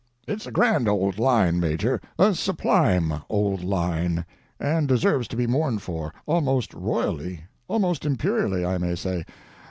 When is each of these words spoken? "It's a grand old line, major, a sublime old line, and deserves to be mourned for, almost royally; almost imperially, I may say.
"It's 0.27 0.47
a 0.47 0.51
grand 0.51 0.87
old 0.89 1.19
line, 1.19 1.59
major, 1.59 2.01
a 2.17 2.33
sublime 2.33 3.21
old 3.29 3.63
line, 3.63 4.25
and 4.59 4.87
deserves 4.87 5.27
to 5.27 5.35
be 5.35 5.45
mourned 5.45 5.83
for, 5.83 6.11
almost 6.25 6.73
royally; 6.73 7.43
almost 7.67 8.03
imperially, 8.03 8.65
I 8.65 8.79
may 8.79 8.95
say. 8.95 9.25